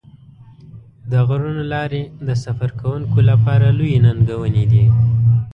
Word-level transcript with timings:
د 1.11 1.13
غرونو 1.27 1.63
لارې 1.73 2.01
د 2.27 2.29
سفر 2.43 2.69
کوونکو 2.79 3.19
لپاره 3.29 3.65
لویې 3.77 3.97
ننګونې 4.05 4.65
دي. 4.71 4.85